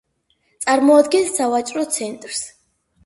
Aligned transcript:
წარმოადგენს 0.65 1.29
სავაჭრო 1.41 1.85
ცენტრს. 1.99 2.43